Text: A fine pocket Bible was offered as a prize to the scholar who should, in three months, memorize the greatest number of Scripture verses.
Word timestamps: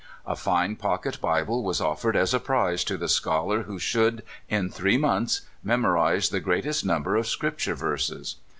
A 0.25 0.35
fine 0.35 0.77
pocket 0.77 1.21
Bible 1.21 1.61
was 1.61 1.79
offered 1.79 2.15
as 2.15 2.33
a 2.33 2.39
prize 2.39 2.83
to 2.85 2.97
the 2.97 3.07
scholar 3.07 3.61
who 3.65 3.77
should, 3.77 4.23
in 4.49 4.71
three 4.71 4.97
months, 4.97 5.41
memorize 5.63 6.29
the 6.29 6.39
greatest 6.39 6.83
number 6.83 7.15
of 7.15 7.27
Scripture 7.27 7.75
verses. 7.75 8.37